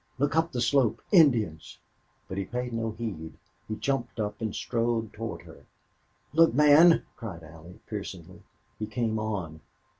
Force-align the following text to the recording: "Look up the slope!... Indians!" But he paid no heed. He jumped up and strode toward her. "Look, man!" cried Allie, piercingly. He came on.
"Look 0.17 0.35
up 0.35 0.51
the 0.51 0.61
slope!... 0.61 0.99
Indians!" 1.11 1.77
But 2.27 2.39
he 2.39 2.45
paid 2.45 2.73
no 2.73 2.89
heed. 2.89 3.35
He 3.67 3.75
jumped 3.75 4.19
up 4.19 4.41
and 4.41 4.55
strode 4.55 5.13
toward 5.13 5.43
her. 5.43 5.67
"Look, 6.33 6.55
man!" 6.55 7.03
cried 7.15 7.43
Allie, 7.43 7.81
piercingly. 7.85 8.41
He 8.79 8.87
came 8.87 9.19
on. 9.19 9.59